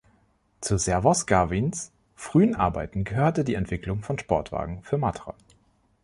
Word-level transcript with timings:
Zu 0.61 0.79
Servoz-Gavins 0.79 1.91
frühen 2.15 2.55
Arbeiten 2.55 3.03
gehörte 3.03 3.43
die 3.43 3.53
Entwicklung 3.53 4.01
von 4.01 4.17
Sportwagen 4.17 4.81
für 4.81 4.97
Matra. 4.97 5.35